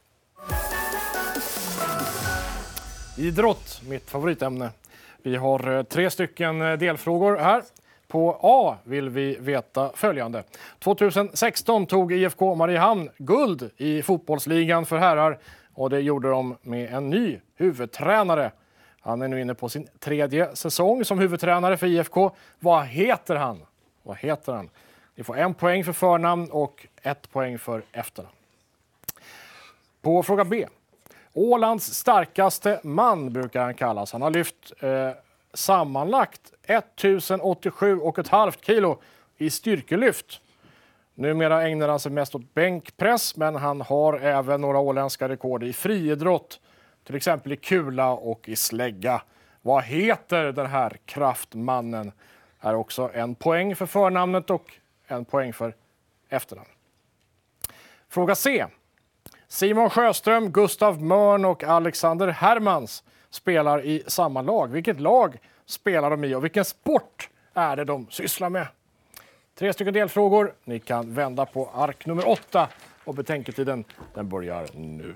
[3.18, 4.70] Idrott, mitt favoritämne.
[5.22, 7.64] Vi har eh, tre stycken eh, delfrågor här.
[8.08, 10.44] På A vill vi veta följande.
[10.80, 15.40] 2016 tog IFK Mariehamn guld i fotbollsligan för herrar
[15.74, 18.52] och det gjorde de med en ny huvudtränare.
[19.00, 22.32] Han är nu inne på sin tredje säsong som huvudtränare för IFK.
[22.60, 23.60] Vad heter han?
[24.04, 24.70] Vad heter han?
[25.16, 28.36] Ni får en poäng för förnamn och ett poäng för efternamn.
[30.02, 30.68] På fråga B.
[31.34, 34.12] Ålands starkaste man brukar han kallas.
[34.12, 35.10] Han har lyft eh,
[35.54, 39.02] sammanlagt 1087,5 kilo
[39.38, 40.42] i styrkelyft.
[41.16, 45.74] Numera ägnar han sig mest åt bänkpress, men han har även några åländska rekord i
[45.74, 46.60] friidrott,
[47.04, 49.22] till exempel i kula och i slägga.
[49.62, 52.12] Vad heter den här kraftmannen?
[52.60, 54.74] Är också en poäng för förnamnet och
[55.08, 55.76] en poäng för
[56.30, 56.70] efternamn.
[58.10, 58.66] Fråga C.
[59.54, 64.72] Simon Sjöström, Gustav Mörn och Alexander Hermans spelar i samma lag.
[64.72, 68.68] Vilket lag spelar de i och vilken sport är det de sysslar med?
[69.56, 70.54] Tre stycken delfrågor.
[70.64, 72.70] Ni kan vända på ark nummer åtta
[73.04, 73.84] och betänketiden
[74.14, 75.16] den börjar nu.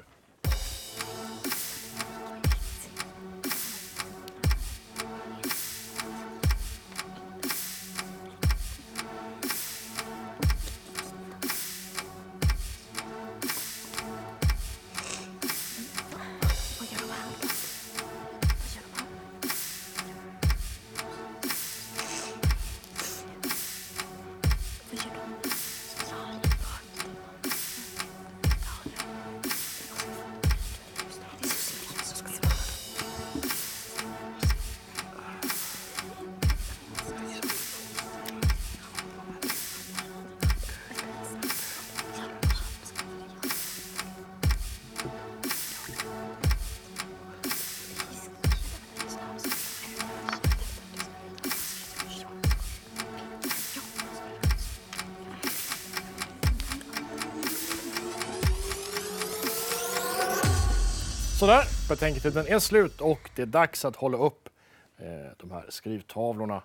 [62.01, 64.49] Betänketiden är slut och det är dags att hålla upp
[64.97, 65.05] eh,
[65.37, 66.61] de här skrivtavlorna.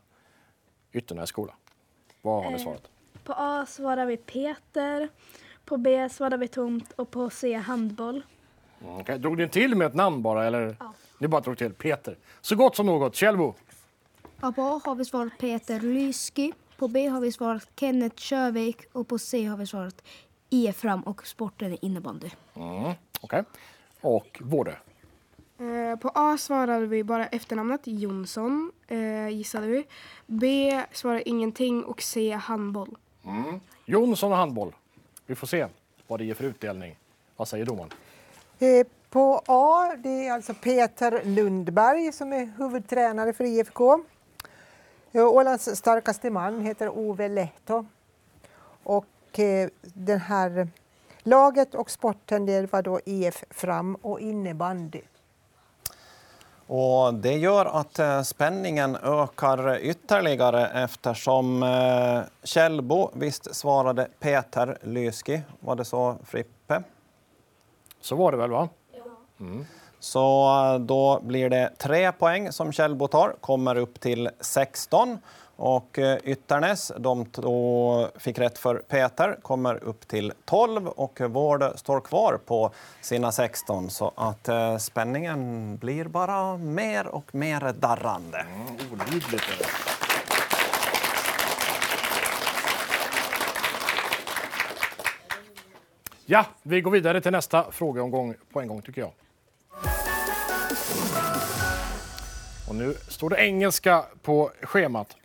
[0.92, 1.52] Ytternäs skola.
[2.22, 2.62] Vad har ni Eh.
[2.62, 2.88] svarat?
[3.24, 5.08] På A svarar vi Peter,
[5.64, 8.22] på B svarar vi tomt och på C handboll.
[8.82, 9.18] Mm, okej.
[9.18, 10.76] Drog ni till med ett namn bara eller?
[10.80, 10.94] Ja.
[11.18, 12.16] Ni bara drog till Peter.
[12.40, 13.14] Så gott som något.
[13.14, 13.54] Källbo.
[14.40, 18.80] Ja, på A har vi svarat Peter Lyski, på B har vi svarat Kenneth Sjövik
[18.92, 20.02] och på C har vi svarat
[20.50, 22.30] Efram och sporten är innebandy.
[22.54, 23.44] Mm, okej.
[24.00, 24.76] Och Vårde.
[25.62, 29.86] Eh, På A svarade vi bara efternamnet Jonsson, eh, gissade vi.
[30.26, 32.96] B svarade ingenting och C handboll.
[33.24, 33.60] Mm.
[33.84, 34.74] Jonsson och handboll.
[35.26, 35.66] Vi får se
[36.06, 36.96] vad det ger för utdelning.
[37.36, 37.90] Vad säger domaren?
[38.58, 44.04] Eh, På A det är alltså Peter Lundberg som är huvudtränare för IFK.
[45.12, 47.86] Eh, Ålands starkaste man heter Ove Lehto.
[48.82, 50.68] Och eh, den här
[51.22, 55.00] laget och sporten det var då IF Fram och innebandy.
[56.74, 65.42] Och det gör att eh, spänningen ökar ytterligare eftersom eh, Källbo visst svarade Peter Lyski.
[65.60, 66.82] Var det så, Frippe?
[68.00, 68.68] Så var det väl, va?
[70.00, 75.18] Så eh, då blir det tre poäng som Källbo tar, kommer upp till 16.
[75.56, 77.26] Och eh, Ytternäs, de
[78.16, 83.90] fick rätt för Peter, kommer upp till 12 och Vård står kvar på sina 16.
[83.90, 88.46] Så att eh, spänningen blir bara mer och mer darrande.
[88.92, 89.66] Olidligt det.
[96.26, 99.12] Ja, vi går vidare till nästa frågeomgång på en gång tycker jag.
[102.68, 105.16] Och nu står det engelska på schemat.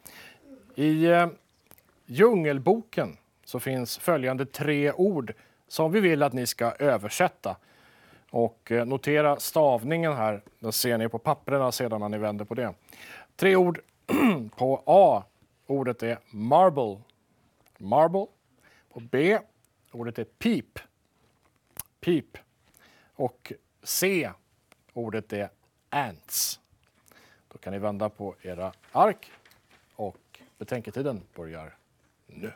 [0.80, 1.28] I eh,
[2.06, 5.34] Djungelboken så finns följande tre ord
[5.68, 7.58] som vi vill att ni ska översätta.
[8.30, 10.42] Och eh, notera stavningen här.
[10.60, 12.74] Den ser ni på papperna sedan när ni vänder på det.
[13.36, 13.80] Tre ord
[14.56, 15.24] på A.
[15.68, 17.02] Ordet är marble.
[17.78, 18.26] Marble.
[18.94, 19.40] På B.
[19.92, 20.80] Ordet är peep.
[22.00, 22.38] Peep.
[23.16, 23.54] Och
[23.84, 24.32] C.
[24.94, 25.50] Ordet är
[25.90, 26.60] ants.
[27.48, 29.32] Då kan ni vända på era ark
[29.96, 30.18] och
[30.58, 31.78] betänketiden börjar
[32.26, 32.52] nu.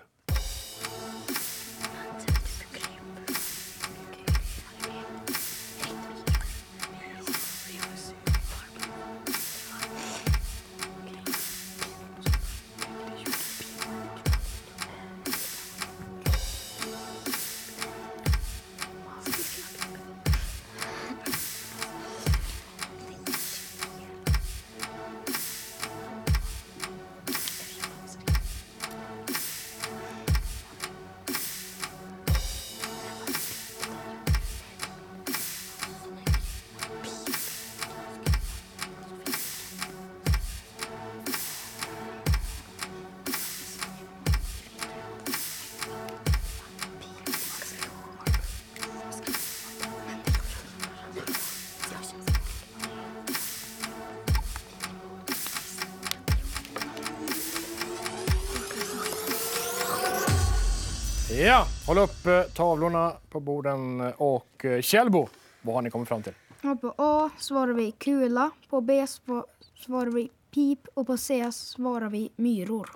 [61.42, 65.28] Ja, håll upp eh, tavlorna på borden och eh, Kjellbo,
[65.62, 66.34] vad har ni kommit fram till?
[66.64, 69.44] Och på A svarar vi kula, på B sva-
[69.76, 72.90] svarar vi pip och på C svarar vi myror.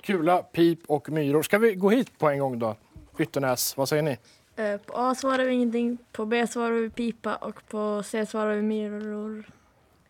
[0.00, 1.42] Kula, pip och myror.
[1.42, 2.76] Ska vi gå hit på en gång då?
[3.18, 4.18] Ytternäs, vad säger ni?
[4.56, 8.54] Eh, På A svarar vi ingenting, på B svarar vi pipa och på C svarar
[8.56, 9.44] vi myror.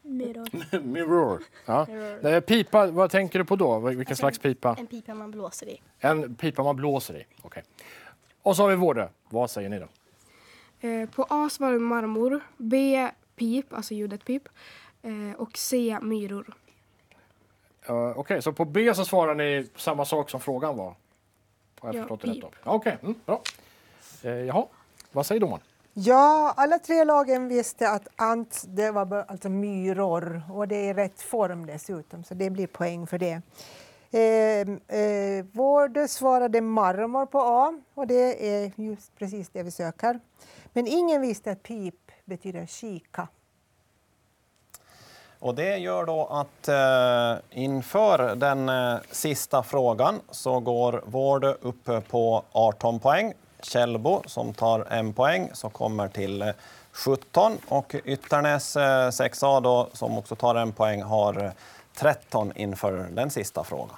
[0.07, 0.81] Myror.
[0.81, 1.43] Mirror.
[1.65, 1.87] Ja.
[2.29, 3.79] Eh, Pipa, vad tänker du på då?
[3.79, 4.77] Vilken slags pipa?
[4.79, 5.81] En pipa man blåser i.
[5.99, 7.27] En pipa man blåser i.
[7.43, 7.63] Okej.
[8.43, 9.09] Och så har vi Vårdö.
[9.29, 9.89] Vad säger ni då?
[10.89, 14.49] Eh, på A svarar vi marmor, B pip, alltså ljudet pip
[15.03, 16.55] eh, och C myror.
[17.91, 20.95] Uh, Okej, så på B så svarar ni samma sak som frågan var?
[21.81, 22.51] Har jag Ja, förstått det rätt då?
[22.65, 23.43] Ja, Okej, mm, bra.
[24.23, 24.67] Eh, jaha,
[25.13, 25.63] vad säger domaren?
[25.99, 31.23] Ja, alla tre lagen visste att ant, det var alltså myror och det är rätt
[31.23, 33.43] form dessutom, så det blir poäng för det.
[34.11, 39.71] Ehm, eh, eh, Vård svarade marmor på A och det är just precis det vi
[39.71, 40.21] söker.
[40.73, 43.29] Men ingen visste att pip betyder kika.
[45.39, 52.09] Och det gör då att eh, inför den eh, sista frågan så går Vård upp
[52.09, 53.35] på 18 poäng.
[53.71, 56.49] Källbo som tar en poäng som kommer till eh,
[56.93, 61.51] 17 och Ytternäs eh, 6A då, som också tar en poäng har eh,
[61.95, 63.97] 13 inför den sista frågan.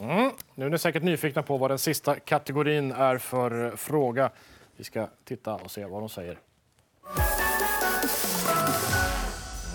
[0.00, 0.30] Mm.
[0.54, 4.30] Nu är ni säkert nyfikna på vad den sista kategorin är för fråga.
[4.76, 6.38] Vi ska titta och se vad de säger.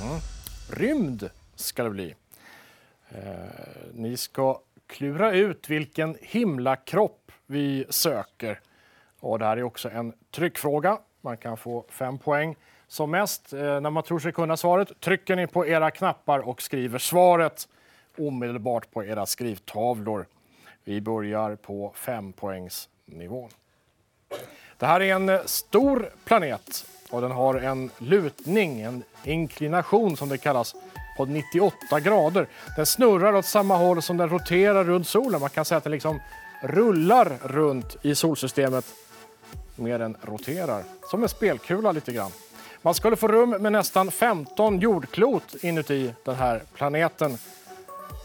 [0.02, 0.20] Mm.
[0.70, 2.16] Rymd ska det bli.
[3.14, 3.22] Eh,
[3.94, 8.60] ni ska klura ut vilken himlakropp vi söker.
[9.20, 10.98] Och det här är också en tryckfråga.
[11.22, 12.56] Man kan få fem poäng.
[12.88, 16.62] Som mest, eh, när man tror sig kunna svaret, trycker ni på era knappar och
[16.62, 17.68] skriver svaret
[18.18, 20.26] omedelbart på era skrivtavlor.
[20.84, 23.50] Vi börjar på fempoängsnivån.
[24.78, 30.30] Det här är en eh, stor planet och den har en lutning, en inklination som
[30.30, 30.76] det kallas,
[31.18, 32.48] på 98 grader.
[32.76, 35.42] Den snurrar åt samma håll som den roterar runt solen.
[35.42, 36.20] Man kan säga att den liksom
[36.62, 38.86] rullar runt i solsystemet
[39.76, 40.84] mer än roterar.
[41.10, 42.32] Som en spelkula lite grann.
[42.82, 47.38] Man skulle få rum med nästan 15 jordklot inuti den här planeten.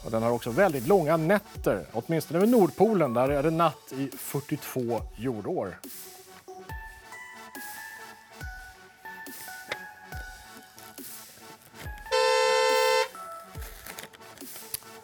[0.04, 3.14] Och den har också väldigt långa nätter, åtminstone vid Nordpolen.
[3.14, 5.78] Där är det natt i 42 jordår.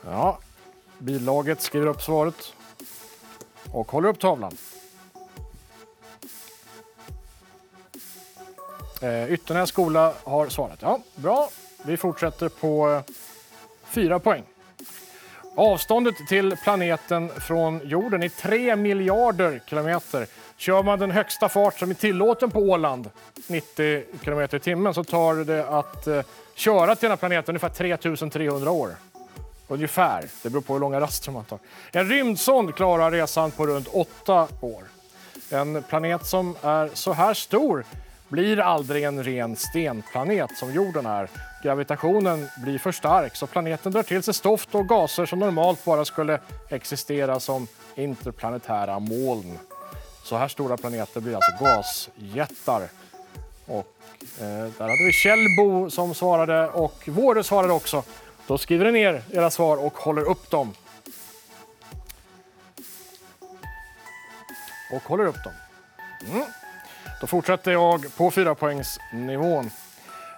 [0.07, 0.39] Ja,
[0.99, 2.53] billaget skriver upp svaret
[3.73, 4.57] och håller upp tavlan.
[9.03, 10.79] Eh, Ytternäs skola har svarat.
[10.83, 11.49] Ja, bra.
[11.85, 13.15] Vi fortsätter på eh,
[13.85, 14.43] fyra poäng.
[15.57, 20.27] Avståndet till planeten från jorden är 3 miljarder kilometer.
[20.57, 23.11] Kör man den högsta fart som är tillåten på Åland,
[23.47, 26.23] 90 kilometer i timmen, så tar det att eh,
[26.55, 28.91] köra till den här planeten ungefär 3300 år.
[29.69, 30.25] Ungefär.
[30.43, 31.59] Det beror på hur långa raster man tar.
[31.93, 34.83] En rymdsond klarar resan på runt åtta år.
[35.51, 37.85] En planet som är så här stor
[38.29, 41.29] blir aldrig en ren stenplanet som jorden är.
[41.63, 46.05] Gravitationen blir för stark så planeten drar till sig stoft och gaser som normalt bara
[46.05, 46.41] skulle
[46.71, 49.59] existera som interplanetära moln.
[50.23, 52.89] Så här stora planeter blir alltså gasjättar.
[53.67, 53.95] Och,
[54.41, 58.03] eh, där hade vi Kjellbo som svarade och Vårde svarade också.
[58.47, 60.75] Då skriver ni ner era svar och håller upp dem.
[64.93, 65.53] Och håller upp dem.
[66.31, 66.47] Mm.
[67.21, 69.71] Då fortsätter jag på fyra poängsnivån.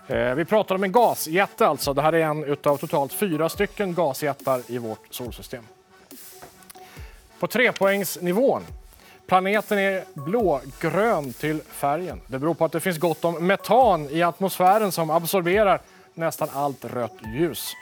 [0.07, 1.95] Eh, vi pratar om en gasjätte alltså.
[1.95, 5.67] Det här är en utav totalt fyra stycken gasjättar i vårt solsystem.
[7.39, 8.63] På trepoängsnivån.
[9.27, 12.21] Planeten är blågrön till färgen.
[12.27, 15.81] Det beror på att det finns gott om metan i atmosfären som absorberar
[16.15, 17.73] nästan allt rött ljus.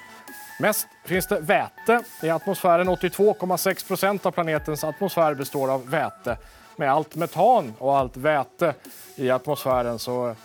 [0.64, 2.88] Mest finns det väte i atmosfären.
[2.88, 6.36] 82,6 procent av planetens atmosfär består av väte.
[6.76, 8.74] Med allt metan och allt väte
[9.16, 10.36] i atmosfären så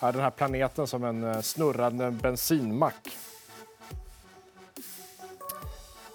[0.00, 3.16] är den här planeten som en eh, snurrande bensinmack.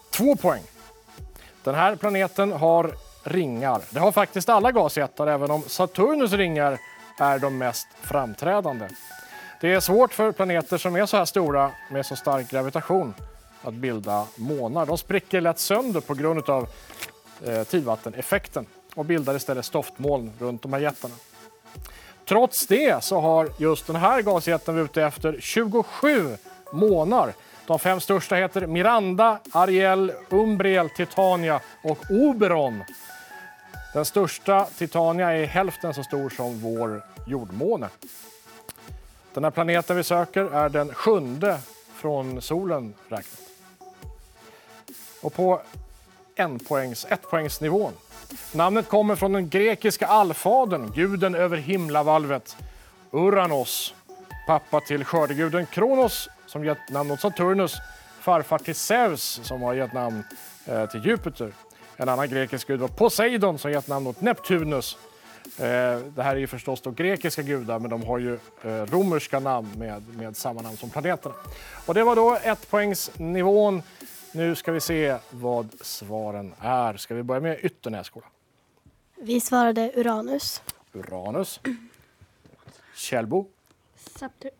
[0.09, 0.63] Två poäng.
[1.63, 2.91] Den här planeten har
[3.23, 3.81] ringar.
[3.89, 6.77] Det har faktiskt alla gasjättar, även om Saturnus ringar
[7.19, 8.87] är de mest framträdande.
[9.61, 13.13] Det är svårt för planeter som är så här stora med så stark gravitation
[13.65, 14.85] att bilda månar.
[14.85, 16.67] De spricker lätt sönder på grund av
[17.45, 21.15] eh, tidvatteneffekten och bildar istället stoftmoln runt de här jättarna.
[22.25, 26.37] Trots det så har just den här gasjätten vi är ute efter 27
[26.71, 27.33] månar.
[27.67, 32.83] De fem största heter Miranda, Ariel, Umbriel, Titania och Oberon.
[33.93, 37.89] Den största, Titania, är hälften så stor som vår jordmåne.
[39.33, 41.59] Den här planeten vi söker är den sjunde
[41.95, 43.44] från solen räknat.
[45.25, 45.61] Och på
[46.35, 47.21] en poängs, ett.
[48.51, 52.57] Namnet kommer från den grekiska allfadern, guden över himlavalvet,
[53.11, 53.93] Uranos,
[54.47, 57.75] pappa till skördeguden Kronos som gett namn åt Saturnus,
[58.19, 60.23] farfar till Zeus som har gett namn
[60.65, 61.51] eh, till Jupiter.
[61.97, 64.97] En annan grekisk gud var Poseidon som gett namn åt Neptunus.
[65.57, 69.39] Eh, det här är ju förstås då grekiska gudar, men de har ju eh, romerska
[69.39, 71.35] namn med, med samma namn som planeterna.
[71.85, 73.81] Och det var då ett poängsnivån.
[74.35, 76.97] Nu ska vi se vad svaren är.
[76.97, 78.29] Ska vi börja med Ytternässkolan?
[79.15, 80.61] Vi svarade Uranus.
[80.93, 81.59] Uranus.
[82.95, 83.45] Källbo.
[83.95, 84.51] Satur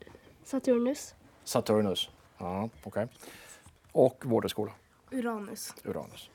[0.44, 1.16] Saturnus.
[1.44, 2.10] Saturnus.
[2.38, 3.08] Ja, okej.
[3.92, 4.72] Och Vårdeskola.
[5.12, 5.74] Uranus.
[5.84, 6.30] Uranus.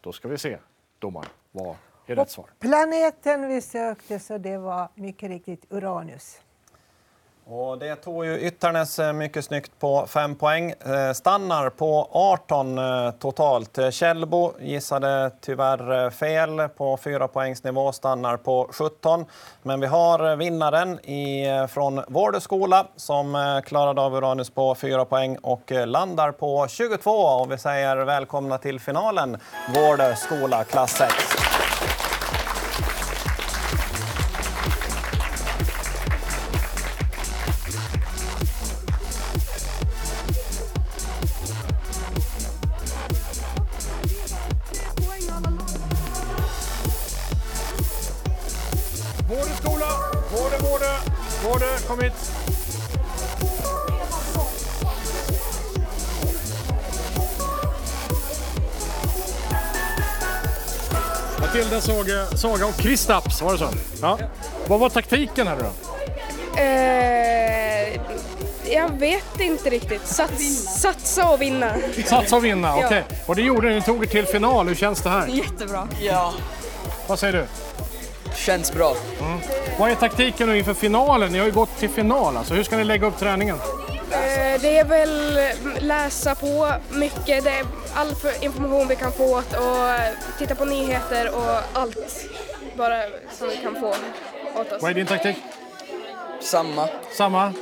[0.00, 0.58] Då ska vi se,
[0.98, 1.30] domaren.
[1.52, 2.46] Vad är rätt svar?
[2.58, 6.40] Planeten vi sökte så det var mycket riktigt Uranus.
[7.52, 10.70] Och det tog ju Ytternäs eh, mycket snyggt på 5 poäng.
[10.70, 13.78] Eh, stannar på 18 eh, totalt.
[13.90, 19.24] Källbo gissade tyvärr fel på 4 poängsnivå, stannar på 17.
[19.62, 25.72] Men vi har vinnaren i, från Vårdeskola som klarade av Uranus på 4 poäng och
[25.86, 27.10] landar på 22.
[27.10, 29.38] Och vi säger välkomna till finalen,
[29.74, 31.49] Vårdeskola klass 6.
[62.40, 63.68] Saga, och Kristaps, var det så?
[64.02, 64.18] Ja.
[64.66, 65.70] Vad var taktiken här då?
[66.60, 68.00] Eh,
[68.74, 70.06] jag vet inte riktigt.
[70.06, 71.74] Sats, satsa och vinna.
[72.06, 72.86] Satsa och vinna, Ja.
[72.86, 73.04] okej.
[73.26, 74.68] Och det gjorde ni, ni tog er till final.
[74.68, 75.26] Hur känns det här?
[75.26, 75.88] Jättebra.
[76.02, 76.32] Ja.
[77.06, 77.46] Vad säger du?
[78.36, 78.94] Känns bra.
[79.78, 81.32] Vad är taktiken nu inför finalen?
[81.32, 82.36] Ni har ju gått till final.
[82.36, 83.56] Alltså, hur ska ni lägga upp träningen?
[84.12, 85.38] Eh, Det är väl
[85.80, 89.88] läsa på mycket, det är all information vi kan få och
[90.38, 92.26] titta på nyheter och allt
[92.76, 93.02] bara
[93.38, 93.88] som vi kan få
[94.60, 94.82] åt oss.
[94.82, 95.36] Vad är din taktik?
[96.40, 96.88] Samma.
[97.16, 97.52] Samma?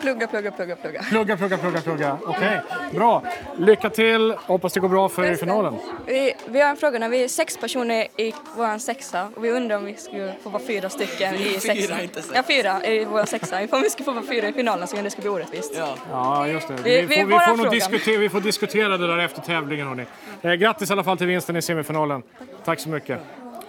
[0.00, 1.02] Plugga, plugga, plugga, plugga.
[1.02, 2.18] Plugga, plugga, plugga, plugga.
[2.26, 2.60] Okej,
[2.94, 3.22] bra.
[3.58, 4.34] Lycka till.
[4.46, 5.76] Hoppas det går bra för er i finalen.
[6.06, 6.98] Vi, vi har en fråga.
[6.98, 10.50] När vi är sex personer i vår sexa och vi undrar om vi skulle få
[10.50, 12.00] vara fyra stycken i fyra, sexan.
[12.00, 12.32] inte sex.
[12.34, 13.56] Ja, fyra i vår sexa.
[13.70, 15.74] Om vi skulle få vara fyra i finalen så kan det skulle bli orättvist.
[15.78, 15.94] Ja.
[16.10, 16.74] Ja, just det.
[16.84, 19.86] Vi- Vi, vi- får, vi, får nog diskutera, vi får diskutera det där efter tävlingen.
[19.88, 20.04] Hörni.
[20.42, 22.22] Eh, grattis i alla fall till vinsten i semifinalen.
[22.64, 23.18] Tack så mycket.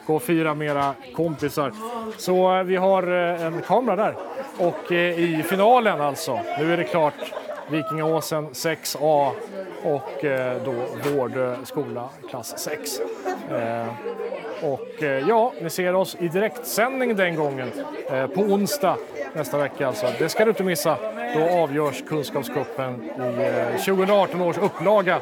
[0.10, 1.72] Och fira med era kompisar.
[2.18, 4.16] Så eh, vi har eh, en kamera där.
[4.58, 7.14] Och eh, i finalen alltså, nu är det klart.
[7.72, 9.32] Vikingaåsen 6A
[9.84, 10.26] och
[10.66, 10.74] då
[11.10, 13.00] Vårdö skola klass 6.
[14.62, 17.72] Och ja, ni ser oss i direktsändning den gången
[18.36, 18.98] på onsdag
[19.34, 20.08] nästa vecka alltså.
[20.20, 20.98] Det ska du inte missa.
[21.36, 23.04] Då avgörs Kunskapscupen
[23.76, 25.20] i 2018 års upplaga.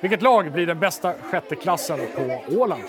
[0.00, 2.82] Vilket lag blir den bästa sjätteklassen på Åland?